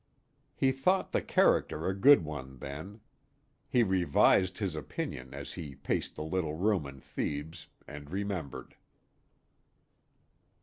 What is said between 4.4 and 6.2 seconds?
his opinion as he paced